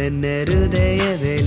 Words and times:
ನನ್ನ 0.00 0.26
ಹೃದಯದಲ್ಲಿ 0.48 1.39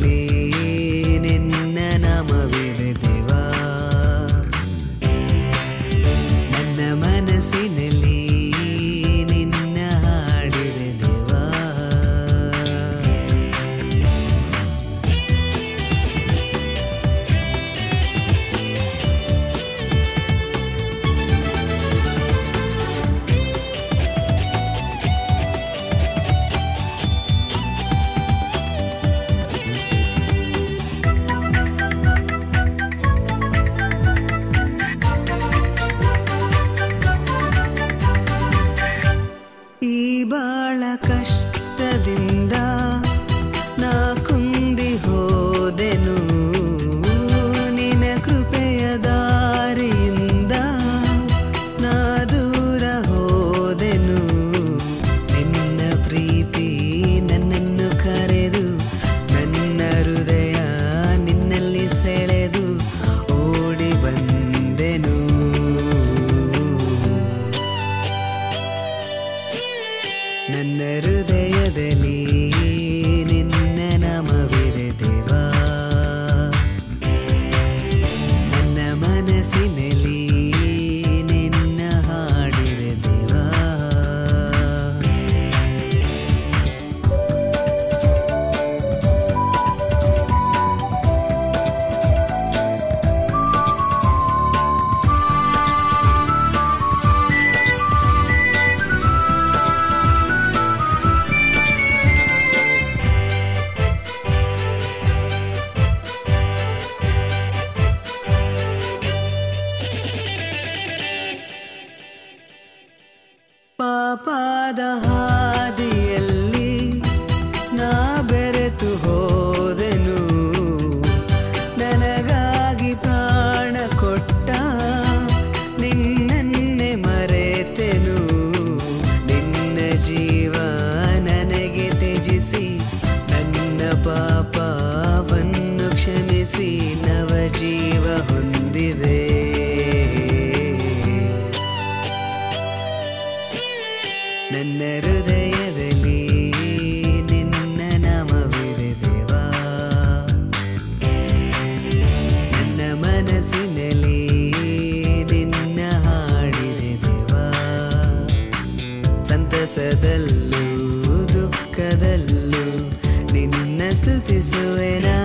ಸಂತಸದಲ್ಲೂ 160.14 161.28
ದುಃಖದಲ್ಲೂ 161.28 162.92
ನಿನ್ನ 163.34 163.82
ಸ್ತುತಿಸುವೆನಾ 163.94 165.18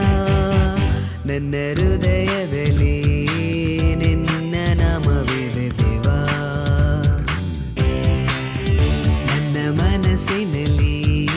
ನನ್ನ 1.26 1.54
ಹೃದಯದಲ್ಲಿ 1.74 3.02
ನಿನ್ನ 3.94 4.54
ನಾಮವಿದೆ 4.74 5.78
ದೇವಾ. 5.78 6.18
ನನ್ನ 9.26 9.80
ಮನಸ್ಸಿನಲ್ಲಿ 9.80 11.28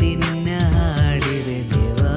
ನಿನ್ನ 0.00 0.48
ಹಾಡಿದೆ 0.74 1.74
ದೇವಾ. 1.74 2.14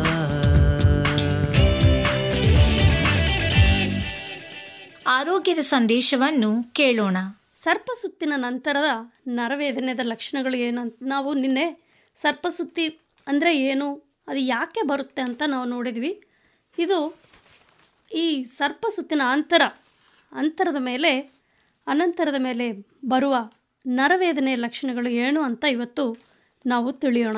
ಆರೋಗ್ಯದ 5.07 5.59
ಸಂದೇಶವನ್ನು 5.59 6.73
ಕೇಳೋಣ. 6.73 7.17
ಸರ್ಪಸುತ್ತಿನ 7.65 8.33
ನಂತರದ 8.35 8.89
ನರವೇದನೆದ 9.27 10.01
ಲಕ್ಷಣಗಳು 10.03 10.57
ಏನಂತ 10.67 10.95
ನಾವು 11.13 11.29
ನಿನ್ನೆ 11.33 11.65
ಸರ್ಪಸುತ್ತಿ 12.21 12.85
ಅಂದರೆ 13.27 13.51
ಏನು, 13.69 13.87
ಅದು 14.27 14.41
ಯಾಕೆ 14.55 14.81
ಬರುತ್ತೆ 14.81 15.21
ಅಂತ 15.21 15.43
ನಾವು 15.47 15.65
ನೋಡಿದ್ವಿ. 15.65 16.11
ಇದು 16.77 16.99
ಈ 18.13 18.25
ಸರ್ಪಸುತ್ತಿನ 18.43 19.23
ಅಂತರ, 19.35 19.63
ಅಂತರದ 20.31 20.79
ಮೇಲೆ, 20.79 21.11
ಅನಂತರದ 21.87 22.39
ಮೇಲೆ 22.47 22.67
ಬರುವ 23.07 23.35
ನರವೇದನೆಯ 23.85 24.57
ಲಕ್ಷಣಗಳು 24.65 25.09
ಏನು 25.25 25.41
ಅಂತ 25.41 25.63
ಇವತ್ತು 25.71 26.05
ನಾವು 26.65 26.91
ತಿಳಿಯೋಣ. 26.93 27.37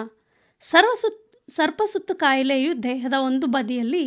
ಸರ್ವಸುತ್ 0.61 1.23
ಸರ್ಪಸುತ್ತು 1.49 2.13
ಕಾಯಿಲೆಯು 2.15 2.71
ದೇಹದ 2.83 3.15
ಒಂದು 3.29 3.45
ಬದಿಯಲ್ಲಿ 3.47 4.05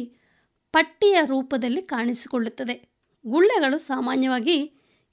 ಪಟ್ಟಿಯ 0.74 1.16
ರೂಪದಲ್ಲಿ 1.24 1.82
ಕಾಣಿಸಿಕೊಳ್ಳುತ್ತದೆ. 1.92 2.74
ಗುಳ್ಳೆಗಳು 3.24 3.78
ಸಾಮಾನ್ಯವಾಗಿ 3.90 4.58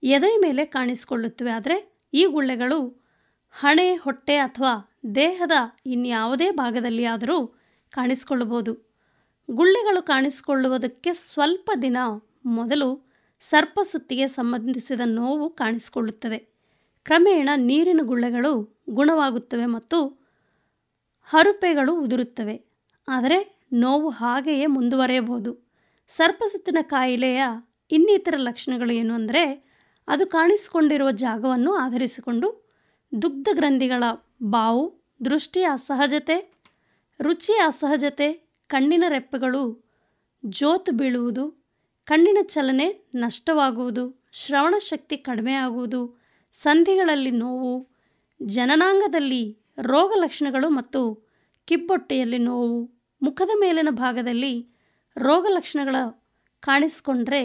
ಎದೆಯ 0.04 0.38
ಮೇಲೆ 0.42 0.66
ಕಾಣಿಸಿಕೊಳ್ಳುತ್ತವೆ. 0.66 1.52
ಆದರೆ 1.52 2.00
ಈ 2.14 2.26
ಗುಳ್ಳೆಗಳು 2.26 3.04
ಹಣೆ, 3.52 3.96
ಹೊಟ್ಟೆ 3.96 4.38
ಅಥವಾ 4.38 4.92
ದೇಹದ 5.16 5.52
ಇನ್ಯಾವುದೇ 5.86 6.52
ಭಾಗದಲ್ಲಿ 6.52 7.06
ಆದರೂ 7.06 7.48
ಕಾಣಿಸಿಕೊಳ್ಳಬಹುದು. 7.92 8.74
ಗುಳ್ಳೆಗಳು 9.52 10.02
ಕಾಣಿಸಿಕೊಳ್ಳುವುದಕ್ಕೆ 10.02 11.14
ಸ್ವಲ್ಪ 11.14 11.72
ದಿನ 11.82 11.98
ಮೊದಲು 12.46 13.08
ಸರ್ಪಸುತ್ತಿಗೆ 13.40 14.28
ಸಂಬಂಧಿಸಿದ 14.28 15.02
ನೋವು 15.06 15.50
ಕಾಣಿಸಿಕೊಳ್ಳುತ್ತದೆ 15.50 16.38
ಕ್ರಮೇಣ 17.04 17.50
ನೀರಿನ 17.56 18.00
ಗುಳ್ಳೆಗಳು 18.04 18.84
ಗುಣವಾಗುತ್ತವೆ 18.90 19.66
ಮತ್ತು 19.66 20.28
ಹರುಪೆಗಳು 21.24 22.02
ಉದುರುತ್ತವೆ. 22.02 22.62
ಆದರೆ 23.08 23.68
ನೋವು 23.74 24.10
ಹಾಗೆಯೇ 24.10 24.66
ಮುಂದುವರೆಯಬಹುದು. 24.66 25.68
ಸರ್ಪಸುತ್ತಿನ 26.10 26.78
ಕಾಯಿಲೆಯ 26.82 27.42
ಇನ್ನಿತರ 27.92 28.34
ಲಕ್ಷಣಗಳು 28.38 28.94
ಏನು 28.94 29.14
ಅಂದರೆ 29.14 29.67
ಅದು 30.08 30.26
ಕಾಣಿಸಿಕೊಂಡಿರುವ 30.28 31.12
ಜಾಗವನ್ನು 31.12 31.74
ಆಧರಿಸಿಕೊಂಡು 31.76 32.48
ದುಗ್ಧ 33.22 33.50
ಗ್ರಂಥಿಗಳ 33.54 34.04
ಬಾವು 34.44 34.84
ದೃಷ್ಟಿಯ 35.26 35.66
ಅಸಹಜತೆ, 35.72 36.38
ರುಚಿ 37.20 37.54
ಅಸಹಜತೆ, 37.54 38.28
ಕಣ್ಣಿನ 38.70 39.04
ರೆಪ್ಪೆಗಳು, 39.08 39.84
ಜೋತು 40.46 40.92
ಬೀಳುವುದು, 40.92 41.46
ಕಣ್ಣಿನ 42.08 42.38
ಚಲನೆ 42.44 42.88
ನಷ್ಟವಾಗುವುದು, 43.16 44.04
ಶ್ರವಣ 44.34 44.76
ಶಕ್ತಿ 44.80 45.18
ಕಡಿಮೆಯಾಗುವುದು 45.18 46.02
ಸಂಧಿಗಳಲ್ಲಿ 46.54 47.32
ನೋವು, 47.32 47.90
ಜನನಾಂಗದಲ್ಲಿ 48.46 49.44
ರೋಗ 49.82 50.12
ಲಕ್ಷಣಗಳು 50.16 50.70
ಮತ್ತು 50.70 51.02
ಕಿಬ್ಬೊಟ್ಟೆಯಲ್ಲಿ 51.68 52.38
ನೋವು, 52.38 52.80
ಮುಖದ 53.22 53.50
ಮೇಲಿನ 53.56 53.90
ಭಾಗದಲ್ಲಿ 53.90 54.54
ರೋಗ 55.18 55.46
ಲಕ್ಷಣಗಳ 55.50 55.96
ಕಾಣಿಸಿಕೊಂಡ್ರೆ 56.64 57.42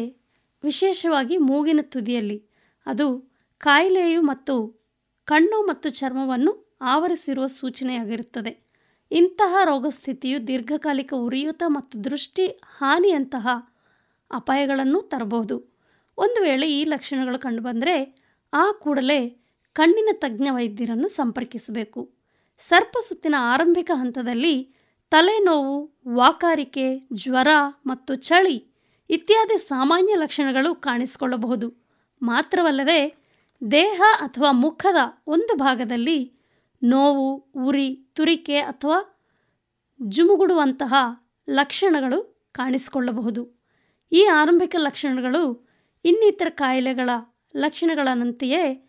ವಿಶೇಷವಾಗಿ 0.64 1.36
ಮೂಗಿನ 1.36 1.80
ತುದಿಯಲ್ಲಿ 1.82 2.38
ಅದು 2.86 3.32
ಕಾಯಿಲೆಯು 3.58 4.22
ಮತ್ತು 4.22 4.82
ಕಣ್ಣು 5.24 5.62
ಮತ್ತು 5.62 5.88
ಚರ್ಮವನ್ನು 5.88 6.78
ಆವರಿಸಿರುವ 6.82 7.46
ಸೂಚನೆಯಾಗಿರುತ್ತದೆ. 7.46 8.70
ಇಂತಹ 9.10 9.56
ರೋಗಸ್ಥಿತಿಯು 9.64 10.46
ದೀರ್ಘಕಾಲಿಕ 10.46 11.14
ಉರಿಯೂತ 11.14 11.62
ಮತ್ತು 11.66 12.04
ದೃಷ್ಟಿ 12.04 12.46
ಹಾನಿಯಂತಹ 12.46 13.48
ಅಪಾಯಗಳನ್ನು 14.30 15.02
ತರಬಹುದು. 15.02 15.80
ಒಂದು 16.18 16.42
ವೇಳೆ 16.42 16.70
ಈ 16.70 16.84
ಲಕ್ಷಣಗಳು 16.84 17.38
ಕಂಡುಬಂದರೆ 17.38 18.16
ಆ 18.52 18.72
ಕೂಡಲೇ 18.72 19.28
ಕಣ್ಣಿನ 19.72 20.08
ತಜ್ಞ 20.12 20.48
ವೈದ್ಯರನ್ನು 20.50 21.08
ಸಂಪರ್ಕಿಸಬೇಕು. 21.08 22.12
ಸರ್ಪಸುತ್ತಿನ 22.58 23.34
ಆರಂಭಿಕ 23.38 23.90
ಹಂತದಲ್ಲಿ 23.94 24.74
ತಲೆನೋವು, 25.10 25.98
ವಾಕಾರಿಕೆ, 26.08 26.98
ಜ್ವರ 27.14 27.48
ಮತ್ತು 27.86 28.14
ಚಳಿ 28.14 28.66
ಇತ್ಯಾದಿ 29.10 29.56
ಸಾಮಾನ್ಯ 29.58 30.14
ಲಕ್ಷಣಗಳು 30.14 30.74
ಕಾಣಿಸಿಕೊಳ್ಳಬಹುದು. 30.74 31.81
ಮಾತ್ರವಲ್ಲದೆ 32.22 33.16
ದೇಹ 33.70 34.02
ಅಥವಾ 34.18 34.52
ಮುಖದ 34.52 34.96
ಒಂದು 35.26 35.56
ಭಾಗದಲ್ಲಿ 35.56 36.32
ನೋವು, 36.82 37.34
ಉರಿ, 37.36 37.94
ತುರಿಕೆ 38.14 38.58
ಅಥವಾ 38.58 39.22
ಜುಮುಗುಡುವಂತಹ 40.02 40.94
ಲಕ್ಷಣಗಳು 41.50 42.50
ಕಾಣಿಸಿಕೊಳ್ಳಬಹುದು. 42.52 43.62
ಈ 44.12 44.24
ಆರಂಭಿಕ 44.24 44.76
ಲಕ್ಷಣಗಳು 44.78 45.68
ಇನ್ನಿತರ 46.04 46.46
ಕಾಯಿಲೆಗಳ 46.50 47.10
ಲಕ್ಷಣಗಳನಂತೆಯೇ 47.56 48.88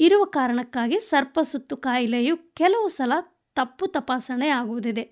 ಇರುವ 0.00 0.24
ಕಾರಣಕ್ಕಾಗಿ 0.24 1.00
ಸರ್ಪಸುತ್ತು 1.00 1.76
ಕಾಯಿಲೆಯು 1.76 2.36
ಕೆಲವು 2.36 2.88
ಸಲ 2.88 3.12
ತಪ್ಪು 3.54 3.86
ತಪಾಸಣೆ 3.86 4.48
ಆಗುವುದಿದೆ. 4.48 5.10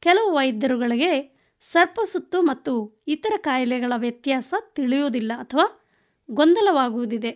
ಕೆಲವು 0.00 0.34
ವೈದ್ಯರುಗಳಿಗೆ 0.34 1.36
ಸರ್ಪಸುತ್ತು 1.60 2.42
ಮತ್ತು 2.42 3.04
ಇತರ 3.08 3.32
ಕಾಯಿಲೆಗಳ 3.36 3.92
ವ್ಯತ್ಯಾಸ 3.96 4.54
ತಿಳಿಯುವುದಿಲ್ಲ 4.74 5.32
ಅಥವಾ 5.38 5.85
ಗೊಂದಲವಾಗುವುದಿದೆ. 6.30 7.30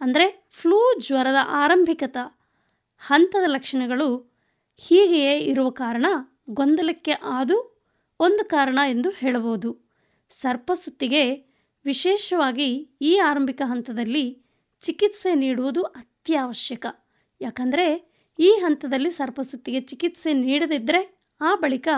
ಅಂದರೆ 0.00 0.48
ಫ್ಲೂ 0.50 0.98
ಜ್ವರದ 0.98 1.36
ಆರಂಭಿಕತ 1.48 2.16
ಹಂತದ 2.98 3.44
ಲಕ್ಷಣಗಳು 3.46 4.34
ಹೀಗೆಯೇ 4.76 5.38
ಇರುವ 5.38 5.70
ಕಾರಣ 5.70 6.06
ಗೊಂದಲಕ್ಕೆ 6.50 7.12
ಆದು 7.12 7.86
ಒಂದು 8.20 8.48
ಕಾರಣ 8.48 8.78
ಎಂದು 8.88 9.10
ಹೇಳಬಹುದು. 9.10 9.78
ಸರ್ಪಸುತ್ತಿಗೆ 10.30 11.34
ವಿಶೇಷವಾಗಿ 11.84 12.90
ಈ 13.02 13.18
ಆರಂಭಿಕ 13.18 13.62
ಹಂತದಲ್ಲಿ 13.64 14.42
ಚಿಕಿತ್ಸೆ 14.80 15.34
ನೀಡುವುದು 15.34 15.82
ಅತ್ಯವಶ್ಯಕ. 15.82 16.86
ಯಾಕಂದರೆ 17.40 18.14
ಈ 18.38 18.50
ಹಂತದಲ್ಲಿ 18.50 19.10
ಸರ್ಪಸುತ್ತಿಗೆ 19.10 19.80
ಚಿಕಿತ್ಸೆ 19.80 20.32
ನೀಡದಿದ್ದರೆ 20.32 21.18
ಆ 21.40 21.54
ಬಳಿಕ 21.54 21.88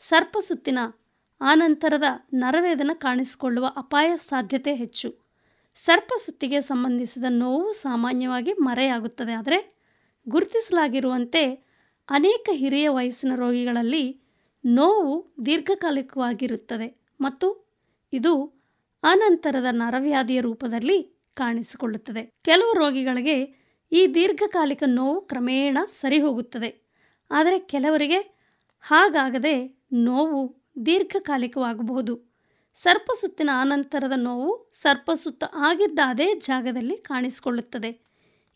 ಸರ್ಪಸುತ್ತಿನ 0.00 0.78
ಆನಂತರದ 1.40 2.04
ನರವೇದನ 2.34 2.90
ಕಾಣಿಸಿಕೊಳ್ಳುವ 2.94 3.66
ಅಪಾಯ 3.76 4.16
ಸಾಧ್ಯತೆ 4.16 4.74
ಹೆಚ್ಚು. 4.74 5.21
ಸರ್ಪಸುತ್ತಿಗೆ 5.76 6.60
ಸಂಬಂಧಿಸಿದ 6.60 7.24
ನೋವು 7.28 7.72
ಸಾಮಾನ್ಯವಾಗಿ 7.72 8.52
ಮರೆಯಾಗುತ್ತದೆ. 8.52 9.32
ಆದರೆ 9.32 9.82
ಗುರುತಿಸಲಾಗಿರುವಂತೆ 10.28 11.54
ಅನೇಕ 12.08 12.48
ಹಿರಿಯ 12.52 12.88
ವಯಸ್ಸಿನ 12.88 13.32
ರೋಗಿಗಳಲ್ಲಿ 13.34 14.22
ನೋವು 14.64 15.34
ದೀರ್ಘಕಾಲಿಕವಾಗಿರುತ್ತದೆ 15.46 17.06
ಮತ್ತು 17.20 17.70
ಇದು 18.12 18.62
ಅನಂತರದ 19.02 19.66
ನರವ್ಯಾಧಿಯ 19.70 20.40
ರೂಪದಲ್ಲಿ 20.40 21.02
ಕಾಣಿಸಿಕೊಳ್ಳುತ್ತದೆ. 21.34 22.30
ಕೆಲವು 22.44 22.72
ರೋಗಿಗಳಿಗೆ 22.74 23.62
ಈ 23.92 24.06
ದೀರ್ಘಕಾಲಿಕ 24.14 24.82
ನೋವು 24.86 25.20
ಕ್ರಮೇಣ 25.20 25.78
ಸರಿ 25.86 26.20
ಹೋಗುತ್ತದೆ 26.20 26.70
ಆದರೆ 27.30 27.58
ಕೆಲವರಿಗೆ 27.58 28.18
ಹಾಗಾಗದೆ 28.80 29.82
ನೋವು 29.92 30.64
ದೀರ್ಘಕಾಲಿಕವಾಗಬಹುದು. 30.86 32.31
ಸರ್ಪಸುತ್ತಿನ 32.74 33.50
ಆನಂತರದ 33.52 34.12
ನೋವು 34.16 34.70
ಸರ್ಪಸುತ್ತ 34.72 35.44
ಆಗಿದ್ದ 35.56 35.98
ಅದೇ 36.06 36.34
ಜಾಗದಲ್ಲಿ 36.34 36.96
ಕಾಣಿಸಿಕೊಳ್ಳುತ್ತದೆ. 36.96 38.00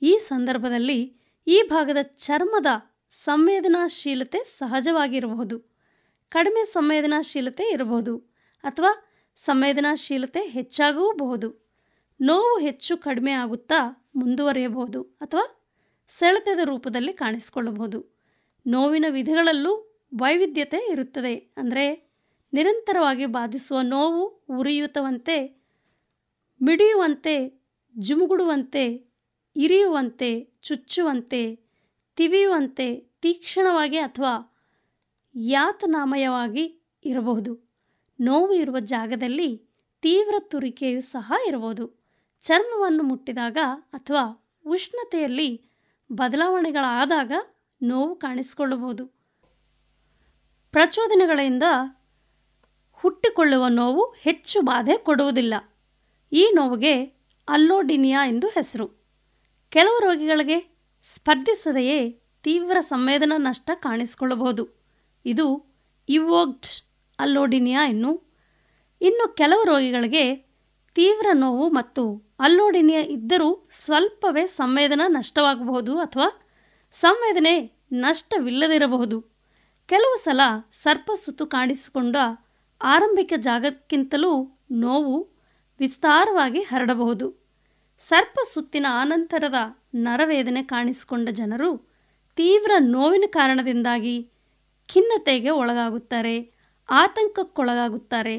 ಈ 0.02 0.18
ಸಂದರ್ಭದಲ್ಲಿ 0.18 1.16
ಈ 1.46 1.62
ಭಾಗದ 1.68 1.96
ಚರ್ಮದ 2.02 2.66
ಸಂವೇದನಾಶೀಲತೆ 3.10 4.44
ಸಹಜವಾಗಿರಬಹುದು. 4.44 5.58
ಕಡಿಮೆ 6.30 6.64
ಸಂವೇದನಾಶೀಲತೆ 6.64 7.72
ಇರಬಹುದು 7.72 8.16
ಅಥವಾ 8.64 9.08
ಸಂವೇದನಾಶೀಲತೆ 9.36 10.40
ಹೆಚ್ಚಾಗಬಹುದು. 10.40 11.66
ನೋವು 12.20 12.58
ಹೆಚ್ಚು 12.58 12.96
ಕಡಿಮೆ 12.96 13.32
ಆಗುತ್ತಾ 13.32 14.06
ಮುಂದುವರಿಯಬಹುದು 14.16 15.02
ಅಥವಾ 15.02 15.66
ಸೆಳೆತದ 16.18 16.58
ರೂಪದಲ್ಲಿ 16.64 17.12
ಕಾಣಿಸಿಕೊಳ್ಳಬಹುದು. 17.12 18.16
ನೋವಿನ 18.66 19.04
ವಿಧಗಳಲ್ಲೂ 19.10 20.02
ವೈವಿಧ್ಯತೆ 20.18 20.90
ಇರುತ್ತದೆ. 20.90 21.36
ಅಂದರೆ 21.36 22.05
ನಿರಂತರವಾಗಿ 22.56 23.26
ಬಾಧಿಸುವ 23.26 23.80
ನೋವು 23.80 24.44
ಉರಿಯೂತವಂತೆ, 24.50 25.64
ಮಿಡಿಯುವಂತೆ, 26.62 27.62
ಜುಮುಗುಡುವಂತೆ, 27.98 29.12
ಇರಿಯುವಂತೆ, 29.56 30.48
ಚುಚ್ಚುವಂತೆ, 30.62 31.60
ತಿವಿಯುವಂತೆ, 32.16 32.94
ತೀಕ್ಷ್ಣವಾಗಿ 32.96 33.98
ಅಥವಾ 33.98 34.56
ಯಾತನಾಮಯವಾಗಿ 35.34 36.80
ಇರಬಹುದು. 37.04 37.70
ನೋವು 38.20 38.52
ಇರುವ 38.52 38.78
ಜಾಗದಲ್ಲಿ 38.78 39.62
ತೀವ್ರ 40.02 40.34
ತುರಿಕೆಯೂ 40.38 41.00
ಸಹ 41.00 41.32
ಇರಬಹುದು. 41.48 42.04
ಚರ್ಮವನ್ನು 42.40 43.02
ಮುಟ್ಟಿದಾಗ 43.02 43.56
ಅಥವಾ 43.92 44.52
ಉಷ್ಣತೆಯಲ್ಲಿ 44.66 45.70
ಬದಲಾವಣೆಗಳಾದಾಗ 46.12 47.32
ನೋವು 47.82 48.16
ಕಾಣಿಸಿಕೊಳ್ಳಬಹುದು. 48.16 49.06
ಪ್ರಚೋದನೆಗಳಿಂದ 50.72 51.62
ಹುಟ್ಟಿಕೊಳ್ಳುವ 53.06 53.68
ನೋವು 53.68 54.14
ಹೆಚ್ಚು 54.20 54.60
ಬಾಧೆ 54.60 54.96
ಕೊಡುವುದಿಲ್ಲ. 54.96 55.54
ಈ 56.32 56.52
ನೋವಿಗೆ 56.54 57.04
ಅಲ್ಲೋಡಿನಿಯಾ 57.48 58.26
ಎಂದು 58.26 58.48
ಹೆಸರು. 58.48 58.86
ಕೆಲವು 59.68 59.98
ರೋಗಿಗಳಿಗೆ 59.98 60.76
ಸ್ಪರ್ಧಿಸದೆಯೇ 61.14 62.10
ತೀವ್ರ 62.42 62.80
ಸಂವೇದನಾ 62.80 63.36
ನಷ್ಟ 63.36 63.70
ಕಾಣಿಸಿಕೊಳ್ಳಬಹುದು. 63.74 64.68
ಇದು 65.24 65.76
ಇವೋಗ್ಡ್ 66.08 66.66
ಅಲ್ಲೋಡಿನಿಯಾ 67.18 67.86
ಇನ್ನು 67.86 68.34
ಇನ್ನು 69.00 69.34
ಕೆಲವು 69.34 69.64
ರೋಗಿಗಳಿಗೆ 69.64 70.34
ತೀವ್ರ 70.94 71.26
ನೋವು 71.32 71.70
ಮತ್ತು 71.70 72.34
ಅಲ್ಲೋಡಿನಿಯಾ 72.40 73.00
ಇದ್ದರೂ 73.00 73.68
ಸ್ವಲ್ಪವೇ 73.70 74.46
ಸಂವೇದನಾ 74.46 75.08
ನಷ್ಟವಾಗಬಹುದು 75.08 75.98
ಅಥವಾ 75.98 76.42
ಸಂವೇದನೆ 76.92 77.72
ನಷ್ಟವಿಲ್ಲದಿರಬಹುದು. 77.92 79.20
ಕೆಲವು 79.86 80.16
ಸಲ 80.16 80.40
ಸರ್ಪಸುತ್ತು 80.72 81.46
ಕಾಣಿಸಿಕೊಂಡ 81.46 82.16
ಆರಂಭಿಕ 82.86 83.32
ಜಾಗಕ್ಕಿಂತಲೂ 83.36 84.32
ನೋವು 84.72 85.16
ವಿಸ್ತಾರವಾಗಿ 85.80 86.60
ಹರಡಬಹುದು. 86.60 87.26
ಸರ್ಪ 88.00 88.38
ಸುತ್ತಿನ 88.52 88.86
ಆನಂತರದ 88.90 89.54
ನರವೇದನೆ 89.94 90.62
ಕಾಣಿಸಿಕೊಂಡ 90.62 91.28
ಜನರು 91.30 91.70
ತೀವ್ರ 92.36 92.72
ನೋವಿನ 92.78 93.24
ಕಾರಣದಿಂದಾಗಿ 93.28 94.16
ಖಿನ್ನತೆಗೆ 94.88 95.50
ಒಳಗಾಗುತ್ತಾರೆ, 95.50 96.36
ಆತಂಕಕ್ಕೊಳಗಾಗುತ್ತಾರೆ, 96.88 98.36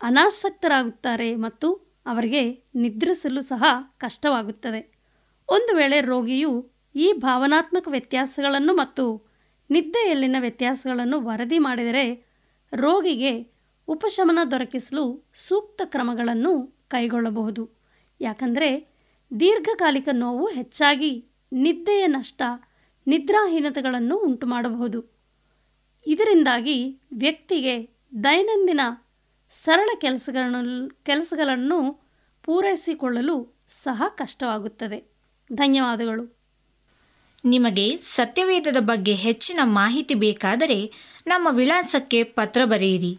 ಅನಾಸಕ್ತರಾಗುತ್ತಾರೆ 0.00 1.36
ಮತ್ತು 1.36 1.68
ಅವರಿಗೆ 2.06 2.42
ನಿದ್ರಿಸಲು 2.74 3.40
ಸಹ 3.40 3.64
ಕಷ್ಟವಾಗುತ್ತದೆ. 3.98 4.80
ಒಂದು 5.48 5.72
ವೇಳೆ 5.76 6.00
ರೋಗಿಯು 6.00 6.52
ಈ 6.94 7.12
ಭಾವನಾತ್ಮಕ 7.18 7.88
ವ್ಯತ್ಯಾಸಗಳನ್ನು 7.90 8.72
ಮತ್ತು 8.74 9.04
ನಿದ್ದೆಯಲ್ಲಿನ 9.70 10.36
ವ್ಯತ್ಯಾಸಗಳನ್ನು 10.40 11.18
ವರದಿ 11.20 11.58
ಮಾಡಿದರೆ 11.58 12.06
ರೋಗಿಗೆ 12.72 13.32
ಉಪಶಮನ 13.88 14.38
ದೊರಕಿಸಲು 14.50 15.30
ಸೂಕ್ತ 15.34 15.82
ಕ್ರಮಗಳನ್ನು 15.84 16.82
ಕೈಗೊಳ್ಳಬಹುದು. 16.88 17.70
ಯಾಕಂದರೆ 18.20 18.92
ದೀರ್ಘಕಾಲಿಕ 19.40 20.08
ನೋವು 20.12 20.46
ಹೆಚ್ಚಾಗಿ 20.48 21.24
ನಿದ್ದೆಯ 21.52 22.06
ನಷ್ಟ, 22.06 22.42
ನಿದ್ರಾಹೀನತೆಗಳನ್ನು 23.06 24.18
ಉಂಟುಮಾಡಬಹುದು. 24.18 25.12
ಇದರಿಂದಾಗಿ 26.06 27.00
ವ್ಯಕ್ತಿಗೆ 27.12 27.88
ದೈನಂದಿನ 28.24 28.80
ಸರಳ 29.50 29.88
ಕೆಲಸಗಳನ್ನು 30.00 31.04
ಕೆಲಸಗಳನ್ನು 31.04 32.00
ಪೂರೈಸಿಕೊಳ್ಳಲು 32.42 33.56
ಸಹ 33.82 34.02
ಕಷ್ಟವಾಗುತ್ತದೆ. 34.08 35.12
ಧನ್ಯವಾದಗಳು. 35.52 36.36
ನಿಮಗೆ 37.44 37.96
ಸತ್ಯವೇದದ 37.96 38.76
ಬಗ್ಗೆ 38.80 39.14
ಹೆಚ್ಚಿನ 39.14 39.60
ಮಾಹಿತಿ 39.62 40.14
ಬೇಕಾದರೆ 40.14 40.92
ನಮ್ಮ 41.26 41.48
ವಿಳಾಸಕ್ಕೆ 41.50 42.24
ಪತ್ರ 42.24 42.64
ಬರೆಯಿರಿ. 42.64 43.18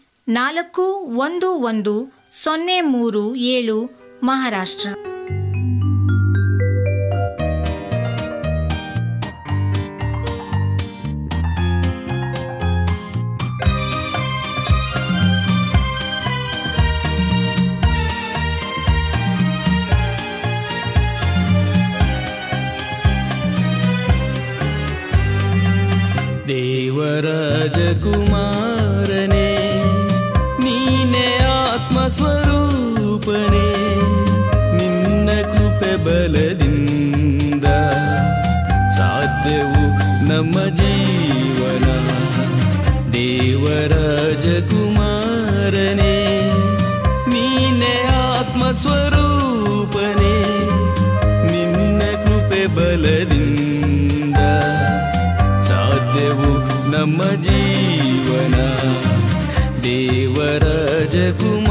ನಾಲ್ಕು 0.27 0.81
ಒಂದು 1.17 1.53
ಒಂದು 1.53 2.13
ಸೊನ್ನೆ 2.43 2.81
ಮೂರು 2.81 3.35
ಏಳು 3.35 3.89
ಮಹಾರಾಷ್ಟ್ರ. 4.23 4.89
ದೇವರಾಜಕುಮಾರನೇ 26.47 28.80
ಆತ್ಮಸ್ವರೂಪನೇ 32.13 33.67
ನಿನ್ನ 34.77 35.29
ಕೃಪೆ 35.51 35.91
ಬಲದಿಂದ 36.05 37.67
ಸಾಧ್ಯವು 38.97 39.83
ನಮ್ಮ 40.29 40.55
ಜೀವನ. 40.79 41.87
ದೇವರಾಜಕುಮಾರನೇ 43.13 43.77
ನೀನೆ 47.27 47.93
ಆತ್ಮಸ್ವರೂಪನೇ 48.25 50.35
ನಿನ್ನ 51.51 52.01
ಕೃಪೆ 52.25 52.63
ಬಲದಿಂದ 52.75 54.41
ಸಾಧ್ಯವು 55.69 56.51
ನಮ್ಮ 56.91 57.21
ಜೀವನ. 57.47 58.57
ದೇವರಾಜಕುಮಾರನೇ 59.83 61.70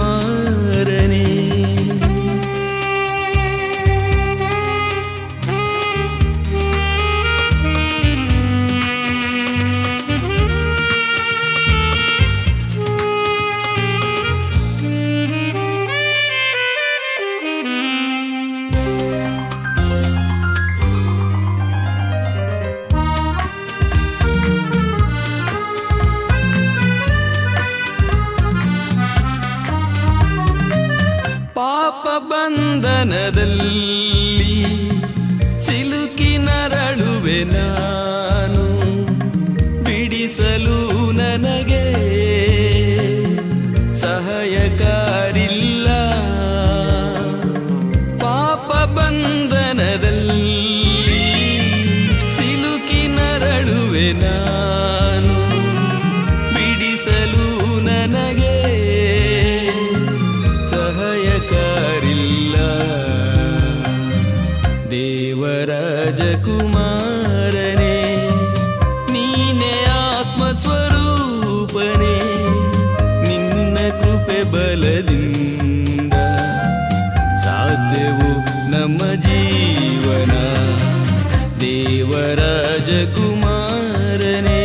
कुमारने 83.16 84.64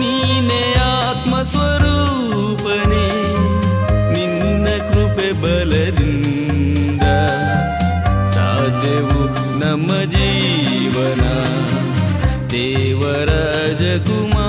निने 0.00 0.62
आत्मस्वरूपे 0.82 2.78
निलनिन्द 2.92 4.68
जीवना 10.14 11.34
देवराज 12.52 13.82
कुमार 14.08 14.39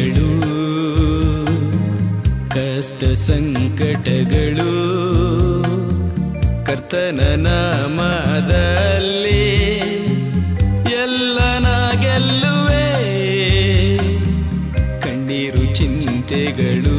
ಚಿಂತೆಗಳು 0.00 0.28
ಕಷ್ಟ 2.48 3.04
ಸಂಕಟಗಳು 3.04 4.72
ಕರ್ತನ 6.66 7.20
ನಾಮದಲ್ಲಿ 7.46 9.42
ಎಲ್ಲನ 11.02 11.66
ಗೆಲ್ಲುವೆ. 12.00 12.86
ಕಣ್ಣೀರು 15.02 15.74
ಚಿಂತೆಗಳು 15.74 16.98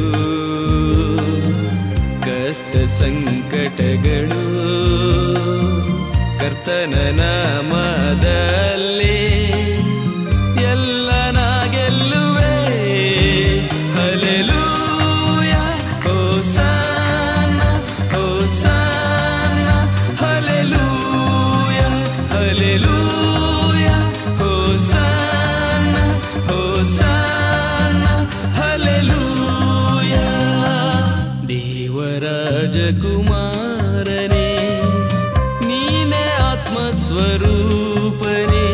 ಕಷ್ಟ 2.22 2.76
ಸಂಕಟಗಳು 3.02 4.42
ಕರ್ತನ 6.40 6.94
ನಾಮದಲ್ಲಿ 7.20 8.71
ಆತ್ಮಸ್ವರೂಪನೇ 37.24 38.66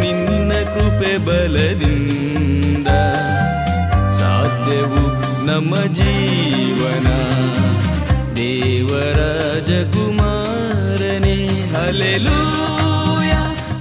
ನಿನ್ನ 0.00 0.52
ಕೃಪೆ 0.74 1.12
ಬಲದಿಂದ 1.26 2.88
ಸಾಧ್ಯವು 4.20 5.02
ನಮ್ಮ 5.48 5.72
ಜೀವನ 5.98 7.08
ದೇವರ 8.38 9.20
ಜಕುಮಾರನೇ 9.68 11.36
hallelujah 11.74 13.32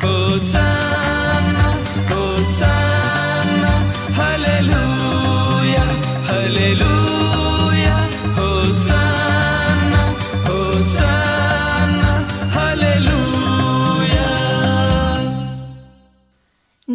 ಹೋಸಾನ 0.03 1.12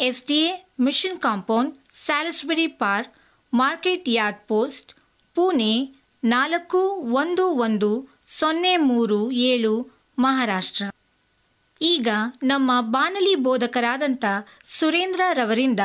S 0.00 0.26
D 0.26 0.36
A 0.36 0.66
mission 0.80 1.18
compound 1.18 1.74
Salisbury 1.92 2.66
park, 2.66 3.12
market 3.54 4.08
yard 4.08 4.38
post, 4.48 4.94
Pune 5.34 5.94
ನಾಲ್ಕು 6.24 6.78
ಒಂದು 7.14 7.48
ಒಂದು 7.48 8.08
ಸೊನ್ನೆ 8.26 8.76
ಮೂರು 8.76 9.30
ಏಳು 9.30 9.90
ಮಹಾರಾಷ್ಟ್ರ. 10.18 10.84
ಈಗ 11.80 12.08
ನಮ್ಮ 12.42 12.70
ಬಾನಲಿ 12.80 13.34
ಬೋಧಕರಾದಂಥ 13.34 14.24
ಸುರೇಂದ್ರ 14.64 15.20
ರವರಿಂದ 15.32 15.80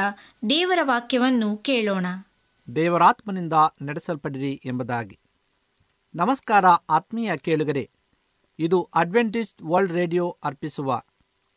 ದೇವರ 0.50 0.80
ವಾಕ್ಯವನ್ನು 0.82 1.58
ಕೇಳೋಣ. 1.58 2.06
ದೇವರಾತ್ಮನಿಂದ 2.76 3.54
ನಡೆಸಲ್ಪಡಿರಿ 3.82 4.62
ಎಂಬುದಾಗಿ. 4.66 5.20
ನಮಸ್ಕಾರ 6.16 6.66
ಆತ್ಮೀಯ 6.90 7.38
ಕೇಳುಗರೆ, 7.38 7.90
ಇದು 8.60 8.90
ಅಡ್ವೆಂಟಿಸ್ಟ್ 8.96 9.62
ವರ್ಲ್ಡ್ 9.62 9.94
ರೇಡಿಯೋ 9.94 10.38
ಅರ್ಪಿಸುವ 10.44 11.02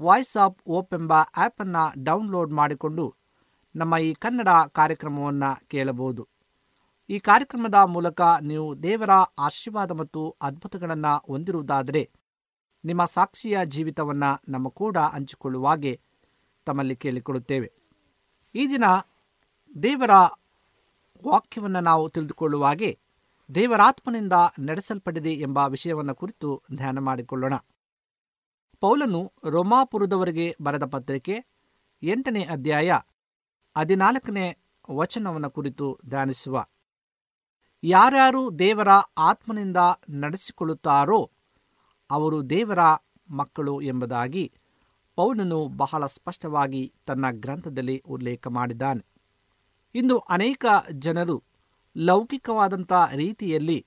ವಾಯ್ಸ್ 0.00 0.36
ಆಫ್ 0.36 0.56
ಓಪ್ 0.66 0.94
ಎಂಬ 0.94 1.12
ಆ್ಯಪನ್ನು 1.36 2.04
ಡೌನ್ಲೋಡ್ 2.04 2.52
ಮಾಡಿಕೊಂಡು 2.52 3.14
ನಮ್ಮ 3.76 3.96
ಈ 3.96 4.14
ಕನ್ನಡ 4.14 4.48
ಕಾರ್ಯಕ್ರಮವನ್ನು 4.72 5.68
ಕೇಳಬಹುದು. 5.68 6.28
ಈ 7.10 7.18
ಕಾರ್ಯಕ್ರಮದ 7.18 7.74
ಮೂಲಕ 7.86 8.20
ನೀವು 8.42 8.82
ದೇವರ 8.82 9.10
ಆಶೀರ್ವಾದ 9.38 9.90
ಮತ್ತು 9.90 10.36
ಅದ್ಭುತಗಳನ್ನು 10.42 11.12
ಹೊಂದಿರುವುದಾದರೆ 11.26 12.10
ನಿಮ್ಮ 12.84 13.04
ಸಾಕ್ಷಿಯ 13.04 13.58
ಜೀವಿತವನ್ನು 13.64 14.30
ನಮ್ಮ 14.48 14.68
ಕೂಡ 14.68 14.96
ಹಂಚಿಕೊಳ್ಳುವಾಗೆ 14.96 16.00
ತಮ್ಮಲ್ಲಿ 16.66 16.96
ಕೇಳಿಕೊಳ್ಳುತ್ತೇವೆ. 16.96 17.72
ಈ 18.54 18.68
ದಿನ 18.68 18.84
ದೇವರ 19.82 20.10
ವಾಕ್ಯವನ್ನು 21.26 21.80
ನಾವು 21.80 22.10
ತಿಳಿದುಕೊಳ್ಳುವಾಗೆ 22.10 22.98
ದೇವರಾತ್ಮನಿಂದ 23.54 24.32
ನಡೆಸಲ್ಪಡಿದೆ 24.58 25.32
ಎಂಬ 25.32 25.58
ವಿಷಯವನ್ನು 25.58 26.14
ಕುರಿತು 26.14 26.62
ಧ್ಯಾನ 26.74 26.98
ಮಾಡಿಕೊಳ್ಳೋಣ. 26.98 27.54
ಪೌಲನು 28.80 29.32
ರೋಮಾಪುರದವರಿಗೆ 29.44 30.56
ಬರೆದ 30.62 30.84
ಪತ್ರಿಕೆ 30.84 31.44
ಎಂಟನೇ 32.02 32.42
ಅಧ್ಯಾಯ 32.44 32.98
ಹದಿನಾಲ್ಕನೇ 33.78 34.56
ವಚನವನ್ನು 34.90 35.50
ಕುರಿತು 35.50 35.98
ಧ್ಯಾನಿಸುವ. 36.08 36.64
ಯಾರ್ಯಾರು 37.84 38.58
ದೇವರ 38.58 38.88
ಆತ್ಮನಿಂದ 39.18 39.76
ನಡೆಸಿಕೊಳ್ಳುತ್ತಾರೋ 40.10 41.30
ಅವರು 42.10 42.50
ದೇವರ 42.50 42.78
ಮಕ್ಕಳು 43.30 43.80
ಎಂಬುದಾಗಿ 43.80 44.52
ಪೌಲನು 45.16 45.68
ಬಹಳ 45.68 46.06
ಸ್ಪಷ್ಟವಾಗಿ 46.06 46.94
ತನ್ನ 47.06 47.24
ಗ್ರಂಥದಲ್ಲಿ 47.30 47.98
ಉಲ್ಲೇಖ 47.98 48.46
ಮಾಡಿದ್ದಾನೆ. 48.48 49.04
ಇಂದು 49.94 50.18
ಅನೇಕ 50.18 50.64
ಜನರು 50.92 51.42
ಲೌಕಿಕವಾದಂಥ 51.96 52.92
ರೀತಿಯಲ್ಲಿ 53.14 53.86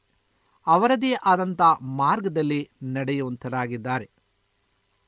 ಅವರದೇ 0.68 1.14
ಆದಂಥ 1.26 1.62
ಮಾರ್ಗದಲ್ಲಿ 1.82 2.70
ನಡೆಯುವಂತರಾಗಿದ್ದಾರೆ 2.84 4.10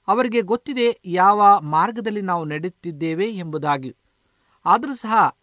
ಅವರಿಗೆ 0.07 0.41
ಗೊತ್ತಿದೆ 0.41 1.01
ಯಾವ 1.05 1.59
ಮಾರ್ಗದಲ್ಲಿ 1.59 2.21
ನಾವು 2.21 2.45
ನಡೆಯುತ್ತಿದ್ದೇವೆ 2.45 3.25
ಎಂಬುದಾಗಿ. 3.25 3.95
ಆದರೂ 4.65 4.95
ಸಹ 4.95 5.37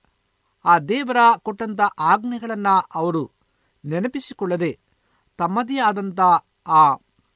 ಆ 0.65 0.79
ದೇವರ 0.79 1.17
ಕೊಟ್ಟಂಥ 1.39 1.81
ಆಜ್ಞೆಗಳನ್ನು 1.99 2.89
ಅವರು 2.95 3.33
ನೆನಪಿಸಿಕೊಳ್ಳದೆ 3.85 4.81
ತಮ್ಮದೇ 5.39 5.79
ಆದಂಥ 5.79 6.21
ಆ 6.67 6.95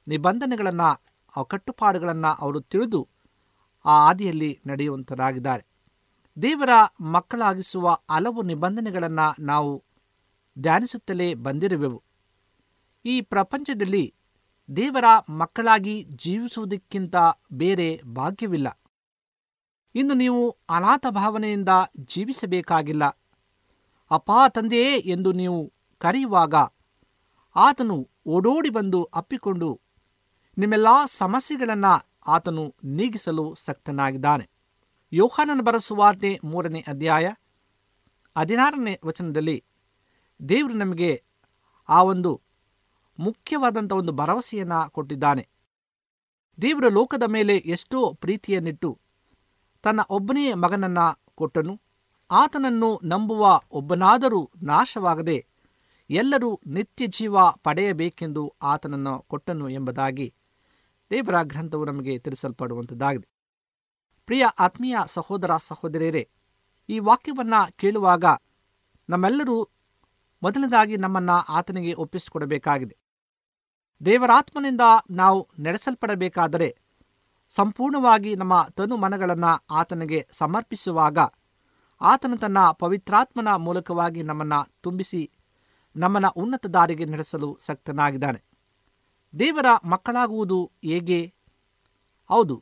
ನಿಬಂಧನೆಗಳನ್ನು, 0.08 1.02
ಆ 1.36 1.42
ಕಟ್ಟುಪಾಡುಗಳನ್ನು 1.42 2.36
ಅವರು 2.38 2.60
ತಿಳಿದು 2.60 3.08
ಆ 3.84 4.06
ಹಾದಿಯಲ್ಲಿ 4.06 4.60
ನಡೆಯುವಂತರಾಗಿದ್ದಾರೆ. 4.66 5.66
ದೇವರ 6.42 6.70
ಮಕ್ಕಳಾಗಿಸುವ 7.00 7.98
ಹಲವು 8.10 8.42
ನಿಬಂಧನೆಗಳನ್ನು 8.42 9.42
ನಾವು 9.42 9.84
ಧ್ಯಾನಿಸುತ್ತಲೇ 10.58 11.34
ಬಂದಿರುವೆವು. 11.34 12.02
ಈ 13.04 13.20
ಪ್ರಪಂಚದಲ್ಲಿ 13.20 14.14
ದೇವರ 14.76 15.04
ಮಕ್ಕಳಾಗಿ 15.28 16.02
ಜೀವಿಸುವುದಕ್ಕಿಂತ 16.02 17.14
ಬೇರೆ 17.52 18.02
ಭಾಗ್ಯವಿಲ್ಲ. 18.02 18.80
ಇನ್ನು 19.94 20.14
ನೀವು 20.14 20.56
ಅನಾಥ 20.70 21.06
ಭಾವನೆಯಿಂದ 21.10 21.68
ಜೀವಿಸಬೇಕಾಗಿಲ್ಲ. 21.98 23.04
ಅಪಾ 24.10 24.48
ತಂದೆಯೇ 24.48 24.96
ಎಂದು 24.96 25.32
ನೀವು 25.32 25.72
ಕರೆಯುವಾಗ 25.98 26.54
ಆತನು 27.56 28.08
ಓಡೋಡಿ 28.26 28.70
ಬಂದು 28.70 29.04
ಅಪ್ಪಿಕೊಂಡು 29.04 29.80
ನಿಮ್ಮೆಲ್ಲ 30.58 30.86
ಸಮಸ್ಯೆಗಳನ್ನು 31.06 32.08
ಆತನು 32.26 32.74
ನೀಗಿಸಲು 32.84 33.54
ಸಕ್ತನಾಗಿದ್ದಾನೆ. 33.54 34.50
ಯೋಹಾನನ 35.12 35.60
ಬರಸುವಾರ್ತೆ 35.60 36.40
ಮೂರನೇ 36.44 36.84
ಅಧ್ಯಾಯ 36.88 37.30
ಹದಿನಾರನೇ 38.38 39.00
ವಚನದಲ್ಲಿ 39.04 39.64
ದೇವರು 40.48 40.74
ನಮಗೆ 40.74 41.22
ಆ 41.88 42.02
ಒಂದು 42.02 42.40
ಮುಖ್ಯವಾದಂಥ 43.18 43.92
ಒಂದು 43.92 44.12
ಭರವಸೆಯನ್ನು 44.12 44.90
ಕೊಟ್ಟಿದ್ದಾನೆ. 44.90 45.48
ದೇವರು 46.62 46.88
ಲೋಕದ 46.88 47.22
ಮೇಲೆ 47.22 47.56
ಎಷ್ಟೋ 47.56 48.12
ಪ್ರೀತಿಯನ್ನಿಟ್ಟು 48.12 48.98
ತನ್ನ 49.82 50.00
ಒಬ್ಬನೇ 50.08 50.54
ಮಗನನ್ನು 50.54 51.20
ಕೊಟ್ಟನು. 51.34 51.80
ಆತನನ್ನು 52.30 53.00
ನಂಬುವ 53.04 53.60
ಒಬ್ಬನಾದರೂ 53.70 54.50
ನಾಶವಾಗದೆ 54.62 55.46
ಎಲ್ಲರೂ 56.10 56.60
ನಿತ್ಯ 56.66 57.06
ಜೀವ 57.06 57.36
ಪಡೆಯಬೇಕೆಂದು 57.62 58.54
ಆತನನ್ನು 58.62 59.18
ಕೊಟ್ಟನು 59.18 59.68
ಎಂಬುದಾಗಿ 59.68 60.34
ದೇವರ 61.10 61.42
ಗ್ರಂಥವು 61.42 61.84
ನಮಗೆ 61.84 62.18
ತಿಳಿಸಲ್ಪಡುವಂಥದ್ದಾಗಿದೆ 62.18 63.28
ಪ್ರಿಯ 64.26 64.44
ಆತ್ಮೀಯ 64.58 64.96
ಸಹೋದರ 65.06 65.50
ಸಹೋದರಿಯರೇ, 65.60 66.28
ಈ 66.88 66.98
ವಾಕ್ಯವನ್ನು 66.98 67.76
ಕೇಳುವಾಗ 67.76 68.24
ನಮ್ಮೆಲ್ಲರೂ 69.08 69.68
ಮೊದಲನೇದಾಗಿ 70.42 70.96
ನಮ್ಮನ್ನು 70.96 71.52
ಆತನಿಗೆ 71.52 71.94
ಒಪ್ಪಿಸಿಕೊಡಬೇಕಾಗಿದೆ. 71.94 72.96
ದೇವರಾತ್ಮನಿಂದ 74.04 74.80
ನಾವು 75.10 75.48
ನಡೆಸಲ್ಪಡಬೇಕಾದರೆ 75.58 76.76
ಸಂಪೂರ್ಣವಾಗಿ 77.48 78.36
ನಮ್ಮ 78.36 78.54
ತನು 78.76 78.96
ಮನಗಳನ್ನು 78.96 79.52
ಆತನಿಗೆ 79.70 80.28
ಸಮರ್ಪಿಸುವಾಗ 80.30 81.18
ಆತನು 82.00 82.36
ತನ್ನ 82.36 82.58
ಪವಿತ್ರಾತ್ಮನ 82.78 83.50
ಮೂಲಕವಾಗಿ 83.56 84.22
ನಮ್ಮನ್ನು 84.22 84.60
ತುಂಬಿಸಿ 84.82 85.30
ನಮ್ಮನ್ನು 85.96 86.30
ಉನ್ನತ 86.36 86.66
ದಾರಿಗೆ 86.66 87.04
ನಡೆಸಲು 87.04 87.58
ಸಕ್ತನಾಗಿದ್ದಾನೆ. 87.60 88.40
ದೇವರ 89.38 89.66
ಮಕ್ಕಳಾಗುವುದು 89.84 90.58
ಹೇಗೆ? 90.84 91.20
ಹೌದು, 92.30 92.56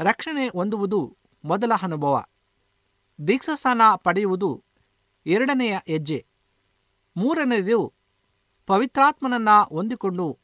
ರಕ್ಷಣೆ 0.00 0.48
ಹೊಂದುವುದು 0.48 1.16
ಮೊದಲ 1.44 1.72
ಅನುಭವ. 1.82 2.24
ದೀಕ್ಷಾಸ್ಥಾನ 3.18 3.82
ಪಡೆಯುವುದು 3.96 4.50
ಎರಡನೆಯ 5.26 5.78
ಹೆಜ್ಜೆ. 5.86 6.26
ಮೂರನೆಯದು 7.16 7.92
ಪವಿತ್ರಾತ್ಮನನ್ನು 8.68 9.56
ಹೊಂದಿಕೊಂಡು 9.74 10.38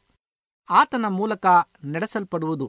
ಆತನ 0.72 1.06
ಮೂಲಕ 1.08 1.46
ನಡೆಸಲ್ಪಡುವುದು. 1.84 2.66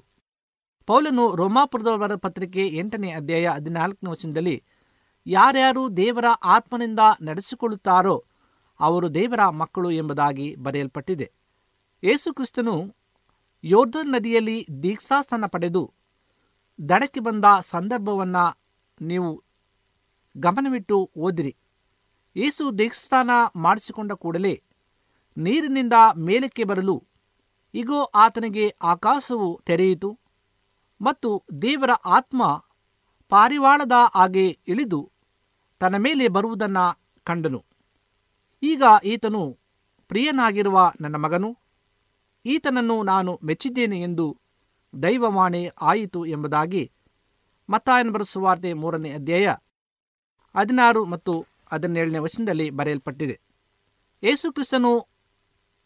ಪೌಲನು 0.88 1.36
ರೋಮಾಪುರದವರ 1.36 2.16
ಪತ್ರಿಕೆ 2.16 2.64
ಎಂಟನೇ 2.68 3.10
ಅಧ್ಯಾಯ 3.12 3.46
ಹದಿನಾಲ್ಕನೇ 3.48 4.10
ವಚನದಲ್ಲಿ, 4.12 4.58
ಯಾರ್ಯಾರು 5.28 5.84
ದೇವರ 5.98 6.26
ಆತ್ಮನಿಂದ 6.46 7.00
ನಡೆಸಿಕೊಳ್ಳುತ್ತಾರೋ 7.22 8.16
ಅವರು 8.80 9.08
ದೇವರ 9.14 9.42
ಮಕ್ಕಳು 9.50 9.92
ಎಂಬುದಾಗಿ 9.92 10.48
ಬರೆಯಲ್ಪಟ್ಟಿದೆ. 10.56 11.28
ಯೇಸುಕ್ರಿಸ್ತನು 12.04 12.76
ಯೋರ್ಧನ್ 13.64 14.12
ನದಿಯಲ್ಲಿ 14.12 14.58
ದೀಕ್ಷಾಸ್ಥಾನ 14.84 15.46
ಪಡೆದು 15.46 15.84
ದಡಕ್ಕೆ 16.80 17.20
ಬಂದ 17.20 17.46
ಸಂದರ್ಭವನ್ನು 17.70 18.46
ನೀವು 19.02 19.30
ಗಮನವಿಟ್ಟು 20.38 20.98
ಓದಿರಿ. 21.18 21.56
ಯೇಸು 22.36 22.64
ದೀಕ್ಷಾಸ್ಥಾನ 22.78 23.30
ಮಾಡಿಸಿಕೊಂಡ 23.56 24.12
ಕೂಡಲೇ 24.14 24.54
ನೀರಿನಿಂದ 25.38 25.94
ಮೇಲಕ್ಕೆ 26.18 26.64
ಬರಲು 26.64 26.96
ಇಗೋ, 27.74 28.04
ಆತನಿಗೆ 28.04 28.76
ಆಕಾಶವು 28.84 29.62
ತೆರೆಯಿತು 29.66 30.20
ಮತ್ತು 31.02 31.44
ದೇವರ 31.62 31.90
ಆತ್ಮ 32.06 32.66
ಪಾರಿವಾಳದ 33.30 33.92
ಹಾಗೆ 34.14 34.60
ಇಳಿದು 34.68 35.12
ತನ್ನ 35.80 35.96
ಮೇಲೆ 35.98 36.28
ಬರುವುದನ್ನು 36.28 36.86
ಕಂಡನು. 37.24 37.66
ಈಗ 38.64 38.84
ಈತನು 39.04 39.58
ಪ್ರಿಯನಾಗಿರುವ 40.08 40.92
ನನ್ನ 41.02 41.16
ಮಗನು, 41.16 41.58
ಈತನನ್ನು 42.46 43.04
ನಾನು 43.04 43.40
ಮೆಚ್ಚಿದ್ದೇನೆ 43.44 44.02
ಎಂದು 44.02 44.38
ದೈವವಾಣಿ 45.04 45.68
ಆಯಿತು 45.82 46.26
ಎಂಬುದಾಗಿ 46.26 46.92
ಮತ್ತಾಯನ 47.70 48.10
ಬರೆಸುವಾರ್ತೆ 48.10 48.74
ಮೂರನೇ 48.74 49.10
ಅಧ್ಯಾಯ 49.10 49.48
ಹದಿನಾರು 50.56 51.06
ಮತ್ತು 51.06 51.46
ಹದಿನೇಳನೇ 51.74 52.18
ವಚನದಲ್ಲಿ 52.18 52.70
ಬರೆಯಲ್ಪಟ್ಟಿದೆ. 52.70 53.40
ಯೇಸುಕ್ರಿಸ್ತನು 54.24 55.08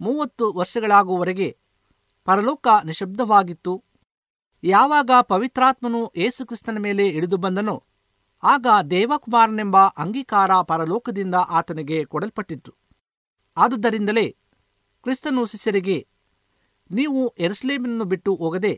ಮೂವತ್ತು 0.02 0.54
ವರ್ಷಗಳಾಗುವವರೆಗೆ 0.54 1.58
ಪರಲೋಕ 2.28 2.68
ನಿಶಬ್ದವಾಗಿತ್ತು 2.84 3.74
ಯಾವಾಗ 4.64 5.12
ಪವಿತ್ರಾತ್ಮನು 5.22 6.12
ಯೇಸುಕ್ರಿಸ್ತನ 6.16 6.78
ಮೇಲೆ 6.78 7.08
ಇಳಿದು 7.08 7.38
ಬಂದನೋ, 7.38 7.76
ಆಗ 8.44 8.68
ದೇವಕುಮಾರನೆಂಬ 8.92 9.78
ಅಂಗೀಕಾರ 9.98 10.52
ಪರಲೋಕದಿಂದ 10.62 11.36
ಆತನಿಗೆ 11.50 12.06
ಕೊಡಲ್ಪಟ್ಟಿತು 12.06 12.72
ಆದುದರಿಂದಲೇ 13.58 14.28
ಕ್ರಿಸ್ತನು 15.06 15.46
ಶಿಷ್ಯರಿಗೆ, 15.46 15.98
ನೀವು 16.92 17.22
ಎರಸ್ಲೇಮನ್ನು 17.40 18.06
ಬಿಟ್ಟು 18.06 18.36
ಹೋಗದೆ 18.36 18.74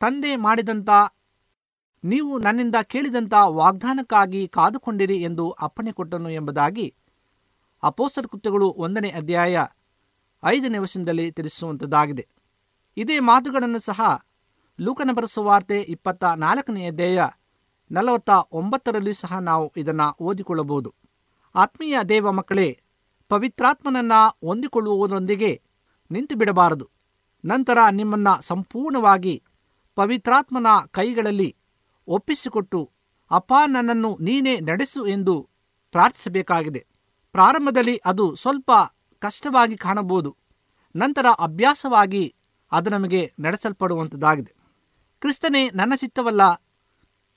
ತಂದೆ 0.00 0.36
ಮಾಡಿದಂಥ 0.36 0.90
ನೀವು 2.04 2.38
ನನ್ನಿಂದ 2.38 2.76
ಕೇಳಿದಂಥ 2.82 3.34
ವಾಗ್ದಾನಕ್ಕಾಗಿ 3.50 4.48
ಕಾದುಕೊಂಡಿರಿ 4.48 5.16
ಎಂದು 5.22 5.50
ಅಪ್ಪಣೆ 5.60 5.92
ಕೊಟ್ಟನು 5.92 6.30
ಎಂಬುದಾಗಿ 6.30 6.86
ಅಪೋಸರ್ 7.82 8.28
ಕೃತ್ಯಗಳು 8.28 8.68
ಒಂದನೇ 8.76 9.10
ಅಧ್ಯಾಯ 9.10 9.58
ಐದನೇ 10.42 10.78
ವಶದಲ್ಲಿ 10.78 11.26
ತಿಳಿಸುವಂಥದ್ದಾಗಿದೆ 11.32 12.24
ಇದೇ 13.00 13.20
ಮಾತುಗಳನ್ನು 13.20 13.78
ಸಹ 13.78 14.00
ಲೂಕನ 14.80 15.10
ಬರೆಸುವಾರ್ತೆ 15.12 15.80
ಇಪ್ಪತ್ತ 15.80 16.24
ನಾಲ್ಕನೆಯ 16.24 16.90
ದೇಯ 16.90 17.22
ನಲವತ್ತ 17.92 18.30
ಒಂಬತ್ತರಲ್ಲಿ 18.52 19.14
ಸಹ 19.14 19.38
ನಾವು 19.38 19.72
ಇದನ್ನು 19.76 20.16
ಓದಿಕೊಳ್ಳಬಹುದು. 20.20 20.94
ಆತ್ಮೀಯ 21.54 21.98
ದೇವ 22.08 22.30
ಮಕ್ಕಳೇ, 22.32 22.80
ಪವಿತ್ರಾತ್ಮನನ್ನು 23.28 24.38
ಹೊಂದಿಕೊಳ್ಳುವುದರೊಂದಿಗೆ 24.46 25.62
ನಿಂತು 26.10 26.34
ಬಿಡಬಾರದು. 26.36 26.90
ನಂತರ 27.44 27.78
ನಿಮ್ಮನ್ನು 27.90 28.42
ಸಂಪೂರ್ಣವಾಗಿ 28.42 29.42
ಪವಿತ್ರಾತ್ಮನ 29.94 30.66
ಕೈಗಳಲ್ಲಿ 30.90 31.56
ಒಪ್ಪಿಸಿಕೊಟ್ಟು 32.06 32.90
ಅಪ್ಪ 33.30 33.52
ನನ್ನನ್ನು 33.66 34.18
ನೀನೇ 34.20 34.60
ನಡೆಸು 34.60 35.06
ಎಂದು 35.06 35.48
ಪ್ರಾರ್ಥಿಸಬೇಕಾಗಿದೆ. 35.92 36.86
ಪ್ರಾರಂಭದಲ್ಲಿ 37.32 38.00
ಅದು 38.04 38.34
ಸ್ವಲ್ಪ 38.34 38.70
ಕಷ್ಟವಾಗಿ 39.18 39.76
ಕಾಣಬಹುದು. 39.76 40.36
ನಂತರ 40.96 41.26
ಅಭ್ಯಾಸವಾಗಿ 41.38 42.34
ಅದು 42.72 42.90
ನಮಗೆ 42.90 43.32
ನಡೆಸಲ್ಪಡುವಂಥದ್ದಾಗಿದೆ. 43.40 44.52
ಕ್ರಿಸ್ತನೇ 45.22 45.70
ನನ್ನ 45.74 45.94
ಚಿತ್ತವಲ್ಲ, 45.94 46.42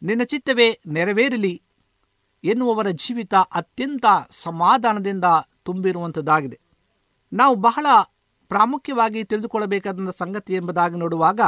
ನಿನ್ನ 0.01 0.23
ಚಿತ್ತವೇ 0.23 0.67
ನೆರವೇರಲಿ 0.87 1.53
ಎನ್ನುವವರ 2.43 2.89
ಜೀವಿತ 2.89 3.33
ಅತ್ಯಂತ 3.35 4.05
ಸಮಾಧಾನದಿಂದ 4.29 5.23
ತುಂಬಿರುವಂಥದ್ದಾಗಿದೆ. 5.63 6.59
ನಾವು 7.31 7.55
ಬಹಳ 7.55 7.85
ಪ್ರಾಮುಖ್ಯವಾಗಿ 8.51 9.23
ತಿಳಿದುಕೊಳ್ಳಬೇಕಾದ 9.23 10.09
ಸಂಗತಿ 10.17 10.53
ಎಂಬುದಾಗಿ 10.53 10.97
ನೋಡುವಾಗ, 10.97 11.41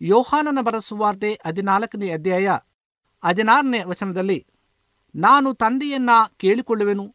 ಯೋಹಾನನ 0.00 0.58
ಬರಸುವಾರ್ತೆ 0.60 1.30
ಹದಿನಾಲ್ಕನೇ 1.46 2.08
ಅಧ್ಯಾಯ 2.10 2.48
ಹದಿನಾರನೇ 3.22 3.80
ವಚನದಲ್ಲಿ, 3.82 4.46
ನಾನು 5.14 5.54
ತಂದೆಯನ್ನ 5.54 6.10
ಕೇಳಿಕೊಳ್ಳುವೆನು, 6.36 7.06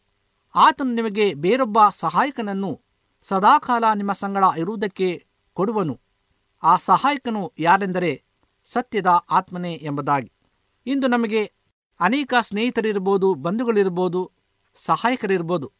ಆತನು 0.55 0.93
ನಿಮಗೆ 0.93 1.33
ಬೇರೊಬ್ಬ 1.33 1.79
ಸಹಾಯಕನನ್ನು 1.99 2.71
ಸದಾಕಾಲ 3.25 3.83
ನಿಮ್ಮ 3.95 4.13
ಸಂಗಡ 4.13 4.45
ಇರುವುದಕ್ಕೆ 4.57 5.09
ಕೊಡುವನು. 5.53 5.95
ಆ 6.63 6.77
ಸಹಾಯಕನು 6.77 7.53
ಯಾರೆಂದರೆ 7.59 8.23
ಸತ್ಯದ 8.65 9.07
ಆತ್ಮನೇ 9.07 9.73
ಎಂಬುದಾಗಿ. 9.73 10.31
ಇಂದು 10.85 11.07
ನಮಗೆ 11.07 11.51
ಅನೇಕ 11.99 12.33
ಸ್ನೇಹಿತರಿರ್ಬೋದು, 12.41 13.33
ಬಂಧುಗಳಿರ್ಬೋದು, 13.33 14.31
ಸಹಾಯಕರಿರ್ಬೋದು. 14.75 15.71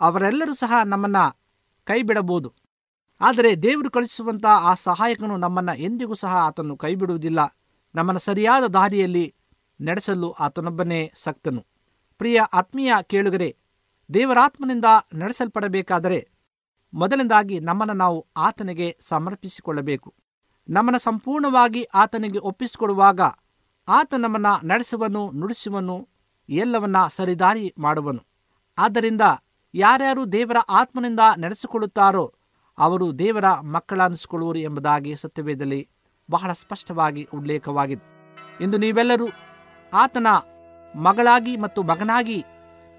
ಅವರೆಲ್ಲರೂ 0.00 0.54
ಸಹ 0.54 0.72
ನಮ್ಮನ್ನು 0.84 1.38
ಕೈಬಿಡಬಹುದು. 1.84 2.54
ಆದರೆ 3.20 3.56
ದೇವರು 3.56 3.90
ಕಳಿಸುವಂಥ 3.90 4.44
ಆ 4.44 4.74
ಸಹಾಯಕನು 4.74 5.36
ನಮ್ಮನ್ನು 5.36 5.78
ಎಂದಿಗೂ 5.78 6.14
ಸಹ 6.14 6.34
ಆತನು 6.34 6.76
ಕೈಬಿಡುವುದಿಲ್ಲ. 6.76 7.56
ನಮ್ಮನ್ನು 7.94 8.20
ಸರಿಯಾದ 8.20 8.64
ದಾರಿಯಲ್ಲಿ 8.66 9.34
ನಡೆಸಲು 9.80 10.32
ಆತನೊಬ್ಬನೇ 10.32 11.12
ಸಕ್ತನು. 11.16 11.66
ಪ್ರಿಯ 12.18 12.40
ಆತ್ಮೀಯ 12.40 12.92
ಕೇಳುಗರೆ, 13.02 13.56
ದೇವರಾತ್ಮನಿಂದ 14.14 14.84
ನಡೆಸಲ್ಪಡಬೇಕಾದರೆ 15.14 16.28
ಮೊದಲನೇದಾಗಿ 16.94 17.60
ನಮ್ಮನ್ನು 17.60 17.94
ನಾವು 17.94 18.26
ಆತನಿಗೆ 18.36 18.96
ಸಮರ್ಪಿಸಿಕೊಳ್ಳಬೇಕು. 19.00 20.14
ನಮ್ಮನ್ನು 20.68 20.98
ಸಂಪೂರ್ಣವಾಗಿ 20.98 21.82
ಆತನಿಗೆ 21.82 22.38
ಒಪ್ಪಿಸಿಕೊಡುವಾಗ 22.38 23.20
ಆತ 23.88 24.14
ನಮ್ಮನ್ನು 24.18 24.66
ನಡೆಸುವನು, 24.66 25.30
ನುಡಿಸುವನು, 25.30 26.08
ಎಲ್ಲವನ್ನ 26.48 26.96
ಸರಿದಾರಿ 27.08 27.74
ಮಾಡುವನು. 27.78 28.22
ಆದ್ದರಿಂದ 28.78 29.20
ಯಾರ್ಯಾರು 29.74 30.32
ದೇವರ 30.32 30.56
ಆತ್ಮನಿಂದ 30.68 31.20
ನಡೆಸಿಕೊಳ್ಳುತ್ತಾರೋ 31.38 32.34
ಅವರು 32.78 33.18
ದೇವರ 33.18 33.60
ಮಕ್ಕಳನ್ನಿಸಿಕೊಳ್ಳುವರು 33.60 34.58
ಎಂಬುದಾಗಿ 34.58 35.16
ಸತ್ಯವೇದಲ್ಲಿ 35.16 35.88
ಬಹಳ 36.30 36.52
ಸ್ಪಷ್ಟವಾಗಿ 36.52 37.28
ಉಲ್ಲೇಖವಾಗಿದೆ. 37.34 38.18
ಇಂದು 38.64 38.78
ನೀವೆಲ್ಲರೂ 38.78 39.26
ಆತನ 39.94 40.26
ಮಗಳಾಗಿ 40.96 41.56
ಮತ್ತು 41.56 41.82
ಮಗನಾಗಿ 41.82 42.44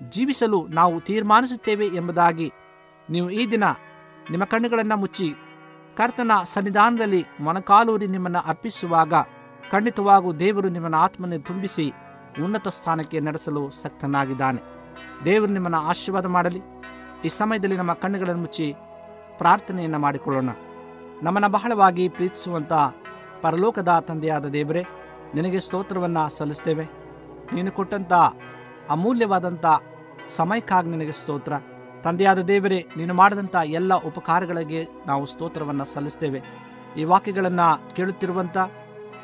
ಜೀವಿಸಲು 0.10 0.68
ನಾವು 0.68 1.02
ತೀರ್ಮಾನಿಸುತ್ತೇವೆ 1.02 1.88
ಎಂಬುದಾಗಿ 1.88 2.52
ನೀವು 3.10 3.30
ಈ 3.30 3.52
ದಿನ 3.52 3.64
ನಿಮ್ಮ 4.32 4.44
ಕಣ್ಣುಗಳನ್ನು 4.44 4.98
ಮುಚ್ಚಿ 4.98 5.34
ಕರ್ತನ 5.98 6.32
ಸನ್ನಿಧಾನದಲ್ಲಿ 6.44 7.26
ಮೊಣಕಾಲೂರಿ 7.40 8.08
ನಿಮ್ಮನ್ನು 8.08 8.40
ಅರ್ಪಿಸುವಾಗ 8.40 9.14
ಖಂಡಿತವಾಗೂ 9.72 10.34
ದೇವರು 10.34 10.70
ನಿಮ್ಮನ್ನು 10.70 10.98
ಆತ್ಮನ 10.98 11.34
ತುಂಬಿಸಿ 11.38 11.94
ಉನ್ನತ 12.44 12.68
ಸ್ಥಾನಕ್ಕೆ 12.68 13.20
ನಡೆಸಲು 13.20 13.72
ಸಕ್ತನಾಗಿದ್ದಾನೆ. 13.72 14.62
ದೇವರು 15.26 15.52
ನಿಮ್ಮನ್ನು 15.52 15.78
ಆಶೀರ್ವಾದ 15.78 16.26
ಮಾಡಲಿ. 16.26 16.62
ಈ 17.26 17.28
ಸಮಯದಲ್ಲಿ 17.28 17.78
ನಮ್ಮ 17.78 17.94
ಕಣ್ಣುಗಳನ್ನು 17.94 18.42
ಮುಚ್ಚಿ 18.42 18.76
ಪ್ರಾರ್ಥನೆಯನ್ನು 19.38 20.00
ಮಾಡಿಕೊಳ್ಳೋಣ. 20.00 20.50
ನಮ್ಮನ್ನು 21.24 21.50
ಬಹಳವಾಗಿ 21.50 22.10
ಪ್ರೀತಿಸುವಂಥ 22.10 22.74
ಪರಲೋಕದ 23.42 24.06
ತಂದೆಯಾದ 24.08 24.46
ದೇವರೇ, 24.46 24.86
ನಿನಗೆ 25.36 25.60
ಸ್ತೋತ್ರವನ್ನು 25.60 26.38
ಸಲ್ಲಿಸ್ತೇವೆ. 26.38 26.90
ನೀನು 27.54 27.72
ಕೊಟ್ಟಂಥ 27.72 28.14
ಅಮೂಲ್ಯವಾದಂಥ 28.90 29.66
ಸಮಯಕ್ಕಾಗಿ 30.30 30.90
ನಿನಗೆ 30.90 31.12
ಸ್ತೋತ್ರ. 31.12 31.54
ತಂದೆಯಾದ 32.04 32.42
ದೇವರೇ, 32.52 32.80
ನೀನು 32.98 33.14
ಮಾಡಿದಂಥ 33.14 33.56
ಎಲ್ಲ 33.80 33.94
ಉಪಕಾರಗಳಿಗೆ 34.10 34.82
ನಾವು 35.08 35.24
ಸ್ತೋತ್ರವನ್ನು 35.32 35.86
ಸಲ್ಲಿಸ್ತೇವೆ. 35.94 36.40
ಈ 37.00 37.04
ವಾಕ್ಯಗಳನ್ನು 37.12 37.68
ಕೇಳುತ್ತಿರುವಂಥ 37.96 38.58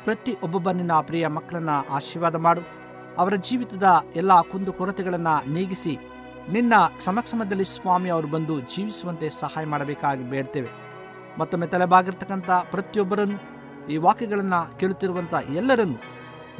ಪ್ರತಿ 0.04 0.32
ಒಬ್ಬೊಬ್ಬ 0.44 0.70
ನಿನ್ನ 0.70 0.94
ಪ್ರಿಯ 1.08 1.26
ಮಕ್ಕಳನ್ನು 1.36 1.76
ಆಶೀರ್ವಾದ 1.98 2.36
ಮಾಡು. 2.46 2.62
ಅವರ 3.22 3.34
ಜೀವಿತದ 3.48 3.86
ಎಲ್ಲ 4.20 4.32
ಕುಂದು 4.50 4.72
ಕೊರತೆಗಳನ್ನು 4.72 5.34
ನೀಗಿಸಿ, 5.52 5.94
ನಿನ್ನ 6.54 6.74
ಸಮಕ್ಷಮದಲ್ಲಿ 7.06 7.66
ಸ್ವಾಮಿ 7.74 8.08
ಅವರು 8.16 8.28
ಬಂದು 8.34 8.54
ಜೀವಿಸುವಂತೆ 8.72 9.28
ಸಹಾಯ 9.40 9.64
ಮಾಡಬೇಕಾಗಿ 9.72 10.24
ಬೇಡ್ತೇವೆ. 10.32 10.70
ಮತ್ತೊಮ್ಮೆ 11.38 11.66
ತಲೆಬಾಗಿರ್ತಕ್ಕಂಥ 11.72 12.50
ಪ್ರತಿಯೊಬ್ಬರನ್ನು 12.74 13.38
ಈ 13.92 13.96
ವಾಕ್ಯಗಳನ್ನು 14.06 14.60
ಕೇಳುತ್ತಿರುವಂಥ 14.78 15.34
ಎಲ್ಲರನ್ನು 15.60 15.98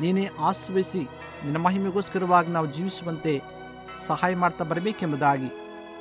ನೀನೇ 0.02 0.24
ಆಶ್ರಯಿಸಿ, 0.48 1.02
ನಿನ್ನ 1.44 1.58
ಮಹಿಮೆಗೋಸ್ಕರವಾಗಿ 1.66 2.50
ನಾವು 2.56 2.66
ಜೀವಿಸುವಂತೆ 2.76 3.34
ಸಹಾಯ 4.08 4.34
ಮಾಡ್ತಾ 4.42 4.64
ಬರಬೇಕೆಂಬುದಾಗಿ 4.72 5.48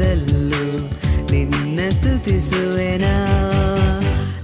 ದುಃಖದಲ್ಲೂ 0.00 0.78
ನಿನ್ನ 1.30 1.80
ಸ್ತುತಿಸುವೆನಾ? 1.90 3.14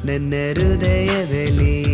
ನನ್ನ 0.05 0.35
ಹೃದಯದಲ್ಲಿ 0.55 1.86